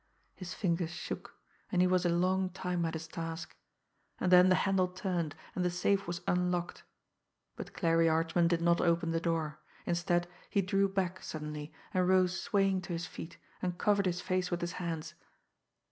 His 0.33 0.55
fingers 0.55 0.89
shook, 0.89 1.35
and 1.71 1.79
he 1.79 1.87
was 1.87 2.07
a 2.07 2.09
long 2.09 2.49
time 2.49 2.85
at 2.85 2.95
his 2.95 3.07
task 3.07 3.55
and 4.19 4.31
then 4.31 4.49
the 4.49 4.55
handle 4.65 4.87
turned, 4.87 5.35
and 5.53 5.63
the 5.63 5.69
safe 5.69 6.07
was 6.07 6.21
unlocked, 6.27 6.81
but 7.55 7.75
Clarie 7.75 8.09
Archman 8.09 8.47
did 8.47 8.61
not 8.61 8.81
open 8.81 9.11
the 9.11 9.19
door. 9.21 9.59
Instead, 9.85 10.27
he 10.49 10.63
drew 10.63 10.89
back 10.89 11.21
suddenly, 11.21 11.71
and 11.93 12.09
rose 12.09 12.41
swaying 12.41 12.81
to 12.81 12.93
his 12.93 13.05
feet, 13.05 13.37
and 13.61 13.77
covered 13.77 14.07
his 14.07 14.21
face 14.21 14.49
with 14.49 14.61
his 14.61 14.71
hands. 14.81 15.13